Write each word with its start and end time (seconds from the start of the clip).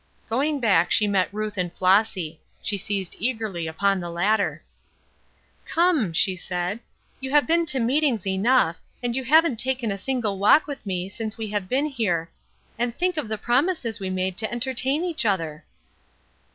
Going 0.29 0.59
back 0.59 0.89
she 0.91 1.05
met 1.05 1.31
Ruth 1.31 1.59
and 1.59 1.71
Flossy. 1.71 2.41
She 2.63 2.75
seized 2.75 3.15
eagerly 3.19 3.67
upon 3.67 3.99
the 3.99 4.09
latter. 4.09 4.63
"Come," 5.67 6.11
she 6.11 6.35
said, 6.35 6.79
"you 7.19 7.29
have 7.29 7.45
been 7.45 7.67
to 7.67 7.79
meetings 7.79 8.25
enough, 8.25 8.77
and 9.03 9.15
you 9.15 9.23
haven't 9.23 9.57
taken 9.59 9.91
a 9.91 9.99
single 9.99 10.39
walk 10.39 10.65
with 10.65 10.83
me 10.87 11.07
since 11.07 11.37
we 11.37 11.49
have 11.49 11.69
been 11.69 11.85
here, 11.85 12.31
and 12.79 12.95
think 12.97 13.15
of 13.15 13.27
the 13.27 13.37
promises 13.37 13.99
we 13.99 14.09
made 14.09 14.37
to 14.37 14.51
entertain 14.51 15.03
each 15.03 15.23
other." 15.23 15.63